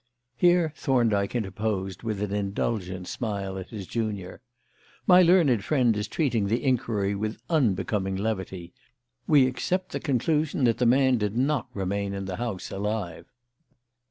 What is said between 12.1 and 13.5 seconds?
in the house alive."